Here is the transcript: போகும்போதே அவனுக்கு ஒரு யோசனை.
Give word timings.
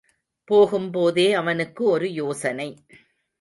போகும்போதே 0.47 1.33
அவனுக்கு 1.33 1.85
ஒரு 1.85 2.13
யோசனை. 2.13 2.69